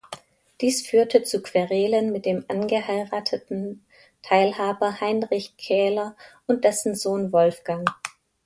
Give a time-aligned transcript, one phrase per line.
[0.61, 3.85] Dies führte zu Querelen mit dem angeheirateten
[4.23, 6.15] Teilhaber Heinrich Kähler
[6.47, 7.87] und dessen Sohn Wolfgang.